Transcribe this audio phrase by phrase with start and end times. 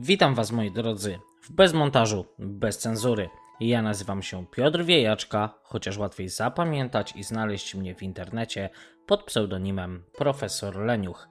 [0.00, 3.28] Witam Was moi drodzy w bezmontażu, bez cenzury.
[3.60, 8.70] Ja nazywam się Piotr Wiejaczka, chociaż łatwiej zapamiętać i znaleźć mnie w internecie
[9.06, 11.28] pod pseudonimem Profesor Leniuch.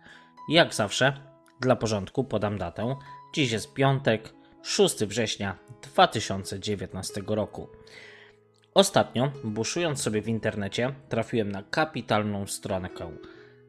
[0.49, 1.13] Jak zawsze,
[1.61, 2.95] dla porządku podam datę.
[3.33, 4.33] Dziś jest piątek,
[4.63, 7.67] 6 września 2019 roku.
[8.73, 12.89] Ostatnio, buszując sobie w internecie, trafiłem na kapitalną stronę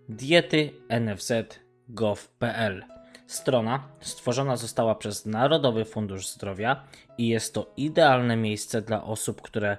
[0.08, 2.84] diety nfz.gov.pl.
[3.28, 6.84] Strona stworzona została przez Narodowy Fundusz Zdrowia
[7.19, 9.77] i jest to idealne miejsce dla osób, które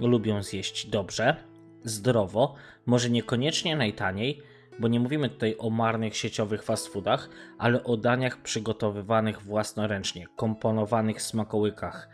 [0.00, 1.36] lubią zjeść dobrze,
[1.84, 2.54] zdrowo,
[2.86, 4.42] może niekoniecznie najtaniej,
[4.78, 11.22] bo nie mówimy tutaj o marnych sieciowych fast foodach, ale o daniach przygotowywanych własnoręcznie, komponowanych
[11.22, 12.08] smakołykach.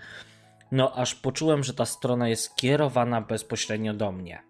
[0.73, 4.48] No aż poczułem, że ta strona jest kierowana bezpośrednio do mnie.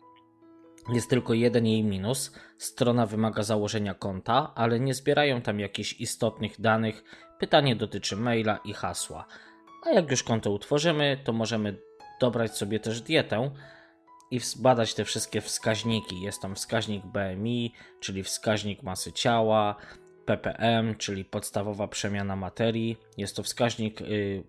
[0.88, 2.32] Jest tylko jeden jej minus.
[2.58, 7.04] Strona wymaga założenia konta, ale nie zbierają tam jakichś istotnych danych.
[7.38, 9.26] Pytanie dotyczy maila i hasła.
[9.86, 11.76] A jak już konto utworzymy, to możemy
[12.20, 13.50] dobrać sobie też dietę
[14.30, 16.20] i zbadać te wszystkie wskaźniki.
[16.20, 19.76] Jest tam wskaźnik BMI, czyli wskaźnik masy ciała,
[20.24, 22.96] ppm, czyli podstawowa przemiana materii.
[23.16, 24.44] Jest to wskaźnik yy,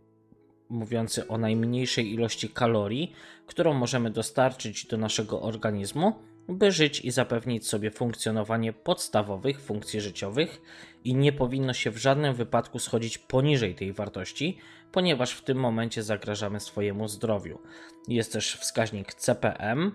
[0.69, 3.13] mówiący o najmniejszej ilości kalorii,
[3.47, 10.61] którą możemy dostarczyć do naszego organizmu, by żyć i zapewnić sobie funkcjonowanie podstawowych funkcji życiowych
[11.03, 14.57] i nie powinno się w żadnym wypadku schodzić poniżej tej wartości,
[14.91, 17.59] ponieważ w tym momencie zagrażamy swojemu zdrowiu.
[18.07, 19.91] Jest też wskaźnik CPM,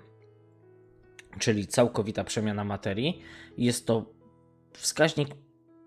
[1.39, 3.23] czyli całkowita przemiana materii.
[3.59, 4.05] Jest to
[4.73, 5.29] wskaźnik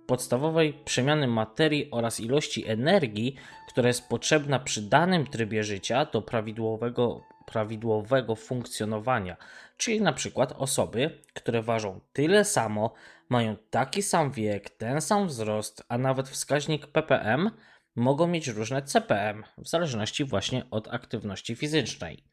[0.07, 3.35] podstawowej przemiany materii oraz ilości energii,
[3.67, 9.37] która jest potrzebna przy danym trybie życia do prawidłowego, prawidłowego funkcjonowania.
[9.77, 12.93] Czyli na przykład osoby, które ważą tyle samo,
[13.29, 17.51] mają taki sam wiek, ten sam wzrost, a nawet wskaźnik ppm,
[17.95, 22.23] mogą mieć różne CPM, w zależności właśnie od aktywności fizycznej.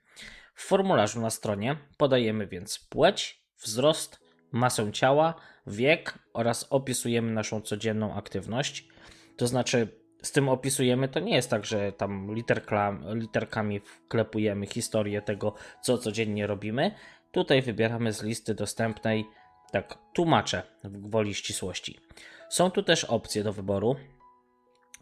[0.54, 4.20] W formularzu na stronie podajemy więc płeć, wzrost,
[4.52, 5.34] masę ciała,
[5.66, 8.88] wiek oraz opisujemy naszą codzienną aktywność.
[9.36, 15.22] To znaczy, z tym opisujemy, to nie jest tak, że tam literka, literkami wklepujemy historię
[15.22, 16.94] tego, co codziennie robimy.
[17.32, 19.24] Tutaj wybieramy z listy dostępnej,
[19.72, 22.00] tak tłumaczę w gwoli ścisłości.
[22.48, 23.96] Są tu też opcje do wyboru.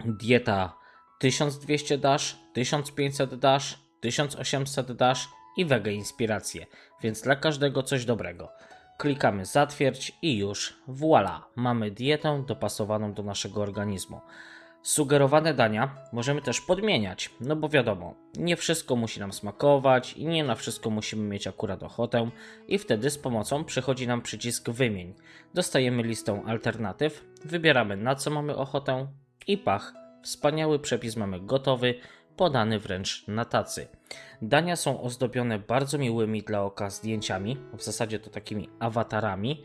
[0.05, 0.77] Dieta
[1.19, 6.66] 1200 dash, 1500 dash, 1800 dash i wege inspiracje,
[7.03, 8.49] więc dla każdego coś dobrego.
[8.99, 14.21] Klikamy zatwierdź i już voila, mamy dietę dopasowaną do naszego organizmu.
[14.82, 20.44] Sugerowane dania możemy też podmieniać, no bo wiadomo, nie wszystko musi nam smakować i nie
[20.44, 22.31] na wszystko musimy mieć akurat ochotę
[22.69, 25.15] i wtedy z pomocą przychodzi nam przycisk wymień.
[25.54, 29.06] Dostajemy listę alternatyw, wybieramy na co mamy ochotę
[29.47, 31.94] i pach, wspaniały przepis mamy gotowy,
[32.37, 33.88] podany wręcz na tacy.
[34.43, 39.64] Dania są ozdobione bardzo miłymi dla oka zdjęciami, w zasadzie to takimi awatarami.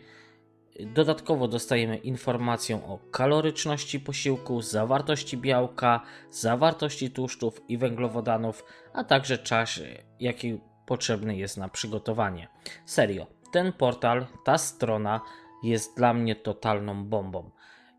[0.80, 6.02] Dodatkowo dostajemy informację o kaloryczności posiłku, zawartości białka,
[6.32, 9.80] zawartości tłuszczów i węglowodanów, a także czas,
[10.20, 12.48] jaki potrzebny jest na przygotowanie.
[12.86, 15.22] Serio, ten portal, ta strona
[15.64, 17.52] jest dla mnie totalną bombą.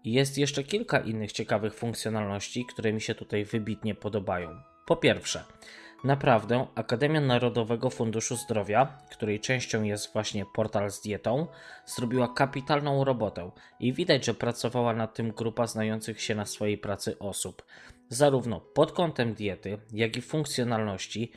[0.05, 4.61] Jest jeszcze kilka innych ciekawych funkcjonalności, które mi się tutaj wybitnie podobają.
[4.87, 5.45] Po pierwsze,
[6.05, 11.47] naprawdę Akademia Narodowego Funduszu Zdrowia, której częścią jest właśnie portal z dietą,
[11.87, 13.51] zrobiła kapitalną robotę
[13.81, 17.65] i widać, że pracowała nad tym grupa znających się na swojej pracy osób.
[18.09, 21.33] Zarówno pod kątem diety, jak i funkcjonalności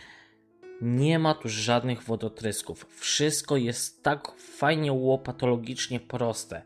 [0.81, 2.85] nie ma tu żadnych wodotrysków.
[2.89, 6.61] Wszystko jest tak fajnie łopatologicznie proste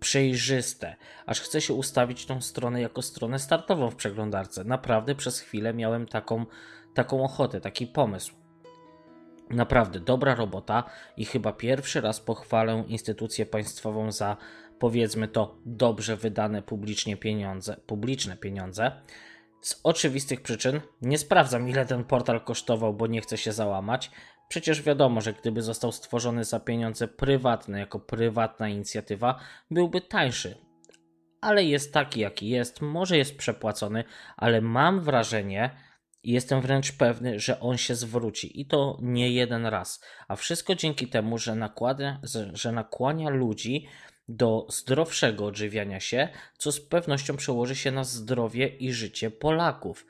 [0.00, 0.96] przejrzyste,
[1.26, 4.64] aż chce się ustawić tą stronę jako stronę startową w przeglądarce.
[4.64, 6.46] Naprawdę przez chwilę miałem taką,
[6.94, 8.34] taką ochotę, taki pomysł.
[9.50, 10.84] Naprawdę dobra robota
[11.16, 14.36] i chyba pierwszy raz pochwalę instytucję państwową za
[14.78, 18.92] powiedzmy to dobrze wydane publicznie pieniądze, publiczne pieniądze.
[19.60, 24.10] Z oczywistych przyczyn nie sprawdzam ile ten portal kosztował, bo nie chcę się załamać,
[24.48, 30.58] Przecież wiadomo, że gdyby został stworzony za pieniądze prywatne, jako prywatna inicjatywa, byłby tańszy.
[31.40, 34.04] Ale jest taki, jaki jest, może jest przepłacony,
[34.36, 35.70] ale mam wrażenie,
[36.24, 40.04] i jestem wręcz pewny, że on się zwróci i to nie jeden raz.
[40.28, 42.20] A wszystko dzięki temu, że, nakłada,
[42.52, 43.86] że nakłania ludzi
[44.28, 46.28] do zdrowszego odżywiania się,
[46.58, 50.06] co z pewnością przełoży się na zdrowie i życie Polaków.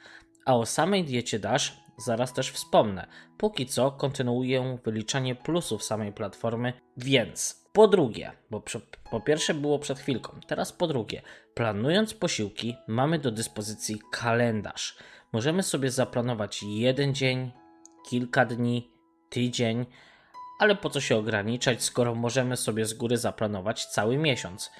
[0.46, 3.06] A o samej diecie Dash zaraz też wspomnę.
[3.38, 8.62] Póki co kontynuuję wyliczanie plusów samej platformy, więc Po drugie, bo
[9.10, 11.22] po pierwsze było przed chwilką, teraz po drugie,
[11.54, 14.96] planując posiłki, mamy do dyspozycji kalendarz.
[15.34, 17.50] Możemy sobie zaplanować jeden dzień,
[18.06, 18.90] kilka dni,
[19.30, 19.86] tydzień,
[20.58, 24.70] ale po co się ograniczać, skoro możemy sobie z góry zaplanować cały miesiąc?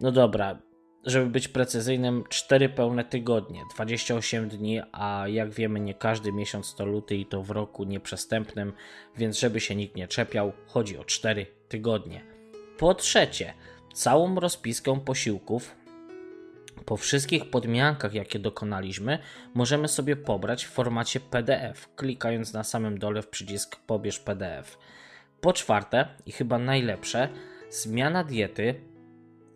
[0.00, 0.58] No dobra,
[1.04, 6.86] żeby być precyzyjnym, 4 pełne tygodnie, 28 dni, a jak wiemy, nie każdy miesiąc to
[6.86, 8.72] luty i to w roku nieprzestępnym,
[9.16, 12.24] więc żeby się nikt nie czepiał, chodzi o 4 tygodnie.
[12.78, 13.54] Po trzecie,
[13.94, 15.85] całą rozpiskę posiłków
[16.84, 19.18] po wszystkich podmiankach, jakie dokonaliśmy,
[19.54, 24.78] możemy sobie pobrać w formacie PDF, klikając na samym dole w przycisk Pobierz PDF.
[25.40, 27.28] Po czwarte, i chyba najlepsze,
[27.70, 28.80] zmiana diety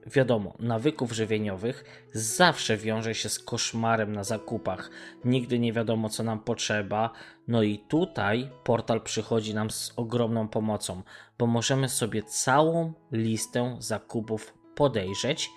[0.06, 4.90] wiadomo, nawyków żywieniowych zawsze wiąże się z koszmarem na zakupach.
[5.24, 7.10] Nigdy nie wiadomo, co nam potrzeba.
[7.48, 11.02] No i tutaj portal przychodzi nam z ogromną pomocą,
[11.38, 15.50] bo możemy sobie całą listę zakupów podejrzeć,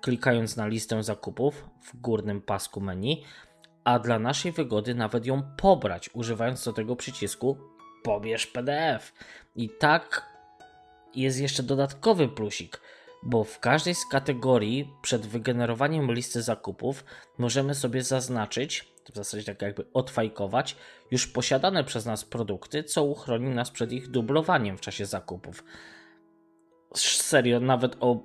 [0.00, 3.24] klikając na listę zakupów w górnym pasku menu,
[3.84, 7.56] a dla naszej wygody nawet ją pobrać, używając do tego przycisku
[8.02, 9.12] pobierz PDF.
[9.56, 10.26] I tak
[11.14, 12.80] jest jeszcze dodatkowy plusik
[13.22, 17.04] bo w każdej z kategorii przed wygenerowaniem listy zakupów
[17.38, 20.76] możemy sobie zaznaczyć, w zasadzie tak jakby odfajkować,
[21.10, 25.64] już posiadane przez nas produkty, co uchroni nas przed ich dublowaniem w czasie zakupów.
[26.94, 28.20] Serio, nawet o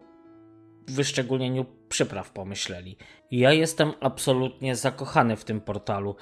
[0.87, 2.97] wyszczególnieniu przypraw pomyśleli.
[3.31, 6.15] Ja jestem absolutnie zakochany w tym portalu.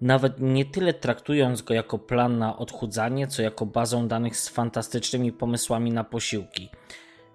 [0.00, 5.32] Nawet nie tyle traktując go jako plan na odchudzanie, co jako bazę danych z fantastycznymi
[5.32, 6.68] pomysłami na posiłki.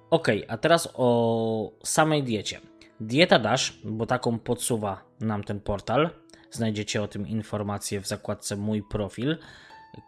[0.09, 2.61] Ok, a teraz o samej diecie.
[2.99, 6.09] Dieta Dash, bo taką podsuwa nam ten portal.
[6.51, 9.37] Znajdziecie o tym informacje w zakładce Mój profil,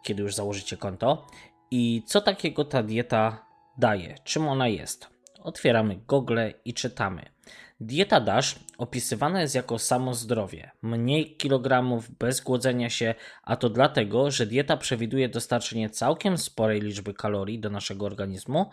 [0.03, 1.27] kiedy już założycie konto.
[1.71, 3.45] I co takiego ta dieta
[3.77, 4.15] daje?
[4.23, 5.16] Czym ona jest?
[5.47, 7.25] Otwieramy Google i czytamy.
[7.79, 14.31] Dieta Dash opisywana jest jako samo zdrowie, mniej kilogramów bez głodzenia się, a to dlatego,
[14.31, 18.69] że dieta przewiduje dostarczenie całkiem sporej liczby kalorii do naszego organizmu,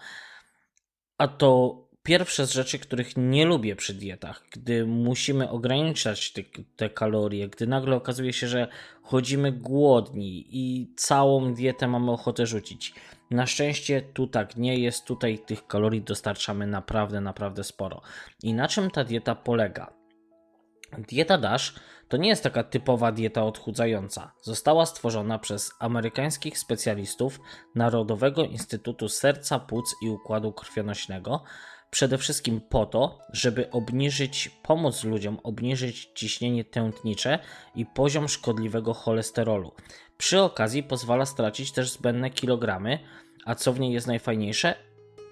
[1.18, 6.42] a to pierwsze z rzeczy, których nie lubię przy dietach, gdy musimy ograniczać te,
[6.76, 8.68] te, kalorie, gdy nagle okazuje się, że
[9.02, 12.94] chodzimy głodni i całą dietę mamy ochotę rzucić.
[13.30, 18.02] Na szczęście tu tak nie jest, tutaj tych kalorii dostarczamy naprawdę, naprawdę sporo.
[18.42, 19.92] I na czym ta dieta polega?
[20.98, 21.74] Dieta Dash
[22.08, 24.32] to nie jest taka typowa dieta odchudzająca.
[24.42, 27.40] Została stworzona przez amerykańskich specjalistów
[27.74, 31.42] Narodowego Instytutu Serca, Płuc i Układu Krwionośnego,
[31.94, 37.38] przede wszystkim po to, żeby obniżyć, pomóc ludziom obniżyć ciśnienie tętnicze
[37.74, 39.72] i poziom szkodliwego cholesterolu.
[40.18, 42.98] Przy okazji pozwala stracić też zbędne kilogramy,
[43.44, 44.74] a co w niej jest najfajniejsze?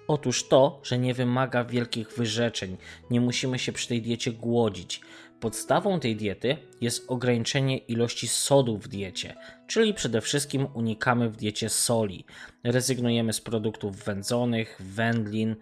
[0.07, 2.77] Otóż to, że nie wymaga wielkich wyrzeczeń,
[3.09, 5.01] nie musimy się przy tej diecie głodzić.
[5.39, 9.35] Podstawą tej diety jest ograniczenie ilości sodu w diecie,
[9.67, 12.25] czyli przede wszystkim unikamy w diecie soli.
[12.63, 15.55] Rezygnujemy z produktów wędzonych, wędlin,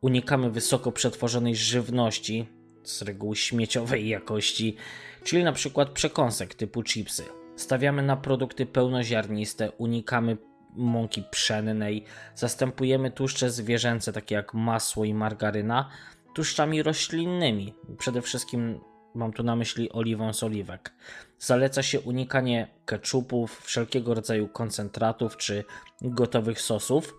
[0.00, 2.48] unikamy wysoko przetworzonej żywności,
[2.82, 4.76] z reguły śmieciowej jakości,
[5.24, 7.24] czyli na przykład przekąsek typu chipsy.
[7.56, 10.36] Stawiamy na produkty pełnoziarniste, unikamy
[10.76, 12.04] mąki pszennej,
[12.34, 15.90] zastępujemy tłuszcze zwierzęce takie jak masło i margaryna
[16.34, 18.80] tłuszczami roślinnymi, przede wszystkim
[19.14, 20.92] mam tu na myśli oliwą z oliwek.
[21.38, 25.64] Zaleca się unikanie keczupów, wszelkiego rodzaju koncentratów czy
[26.02, 27.14] gotowych sosów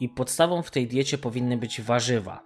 [0.00, 2.42] i podstawą w tej diecie powinny być warzywa.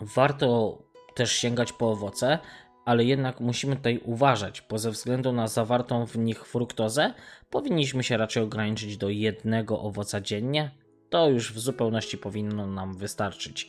[0.00, 0.78] Warto
[1.14, 2.38] też sięgać po owoce,
[2.84, 7.14] ale jednak musimy tutaj uważać, bo ze względu na zawartą w nich fruktozę
[7.50, 10.70] powinniśmy się raczej ograniczyć do jednego owoca dziennie.
[11.10, 13.68] To już w zupełności powinno nam wystarczyć.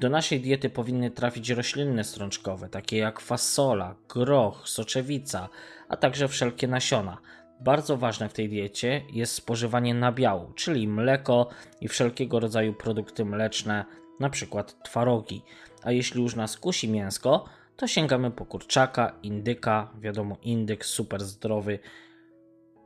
[0.00, 5.48] Do naszej diety powinny trafić rośliny strączkowe, takie jak fasola, groch, soczewica,
[5.88, 7.18] a także wszelkie nasiona.
[7.60, 11.48] Bardzo ważne w tej diecie jest spożywanie nabiału, czyli mleko
[11.80, 13.84] i wszelkiego rodzaju produkty mleczne,
[14.20, 14.64] np.
[14.84, 15.42] twarogi.
[15.82, 17.44] A jeśli już nas kusi mięsko,
[17.76, 21.78] to sięgamy po kurczaka, indyka, wiadomo indyk super zdrowy,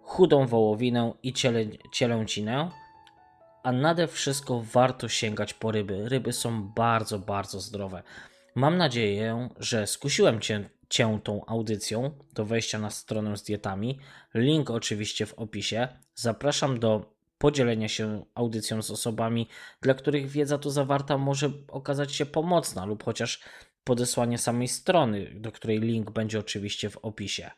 [0.02, 2.70] chudą wołowinę i ciele, cielęcinę,
[3.62, 6.08] a nade wszystko warto sięgać po ryby.
[6.08, 8.02] Ryby są bardzo, bardzo zdrowe.
[8.54, 13.98] Mam nadzieję, że skusiłem cię, cię tą audycją do wejścia na stronę z dietami.
[14.34, 15.88] Link oczywiście w opisie.
[16.14, 19.48] Zapraszam do podzielenia się audycją z osobami,
[19.80, 23.40] dla których wiedza tu zawarta może okazać się pomocna, lub chociaż
[23.84, 27.50] podesłanie samej strony, do której link będzie oczywiście w opisie.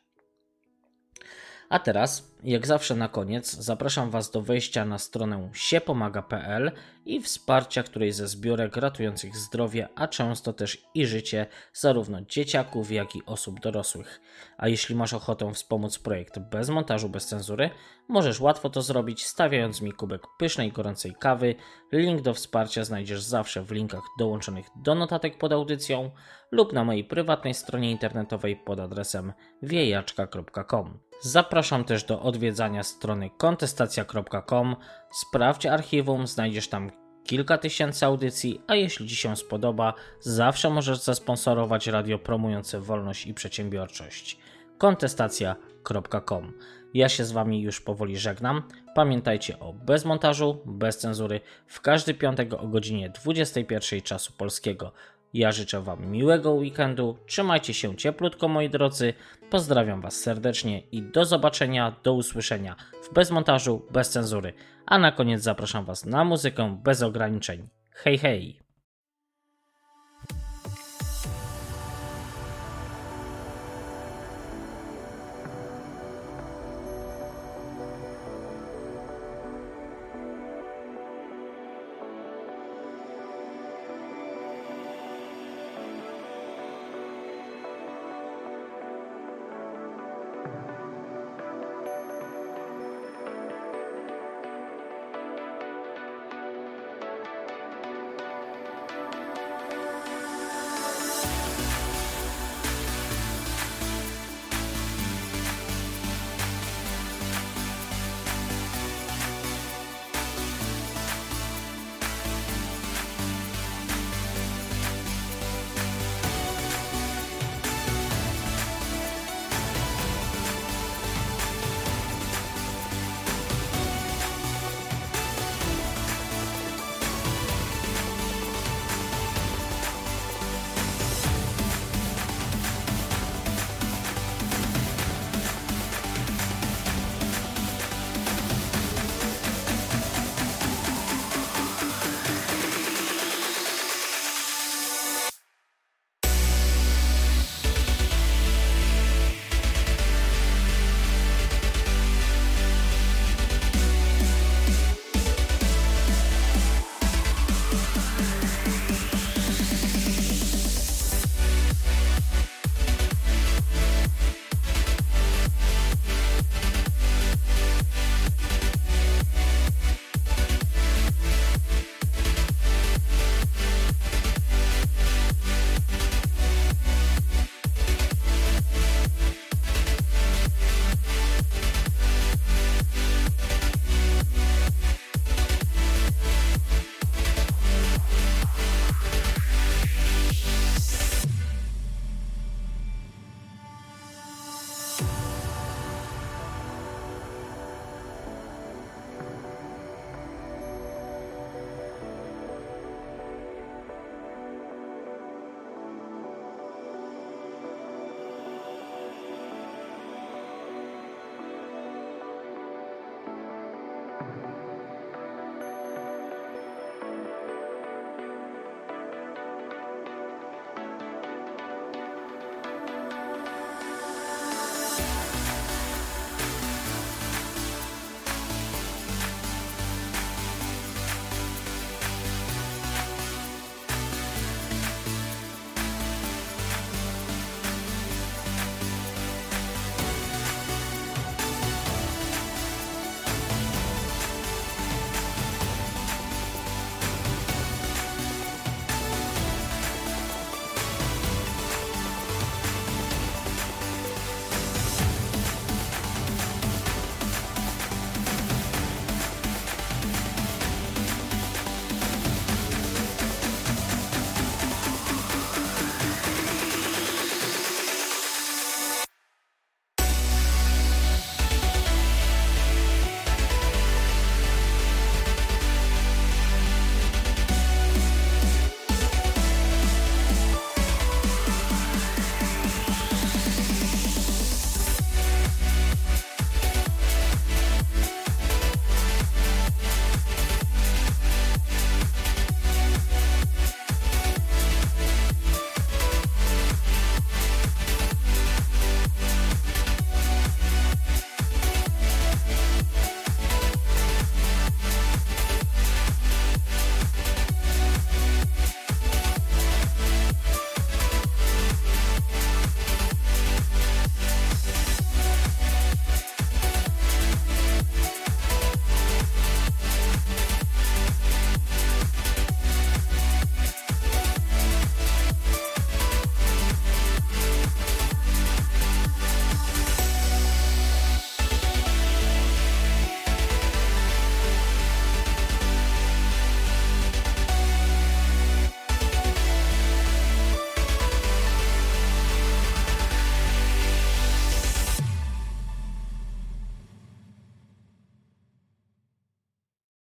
[1.68, 6.72] A teraz Jak zawsze na koniec zapraszam Was do wejścia na stronę siepomaga.pl
[7.04, 13.16] i wsparcia której ze zbiórek ratujących zdrowie, a często też i życie zarówno dzieciaków, jak
[13.16, 14.20] i osób dorosłych.
[14.58, 17.70] A jeśli masz ochotę wspomóc projekt bez montażu, bez cenzury,
[18.08, 21.54] możesz łatwo to zrobić stawiając mi kubek pysznej gorącej kawy.
[21.92, 26.10] Link do wsparcia znajdziesz zawsze w linkach dołączonych do notatek pod audycją
[26.50, 30.98] lub na mojej prywatnej stronie internetowej pod adresem wiejaczka.com.
[31.20, 34.76] Zapraszam też do odwiedzania strony kontestacja.com.
[35.10, 36.90] Sprawdź archiwum, znajdziesz tam
[37.24, 43.34] kilka tysięcy audycji, a jeśli Ci się spodoba, zawsze możesz zasponsorować radio promujące wolność i
[43.34, 44.38] przedsiębiorczość.
[44.78, 46.52] kontestacja.com.
[46.94, 48.62] Ja się z Wami już powoli żegnam.
[48.94, 54.92] Pamiętajcie o bez montażu, bez cenzury, w każdy piątek o godzinie 21 czasu polskiego.
[55.36, 59.14] Ja życzę Wam miłego weekendu, trzymajcie się cieplutko moi drodzy,
[59.50, 64.52] pozdrawiam Was serdecznie i do zobaczenia, do usłyszenia w bezmontażu, bez cenzury.
[64.86, 67.68] A na koniec zapraszam Was na muzykę bez ograniczeń.
[67.90, 68.65] Hej hej!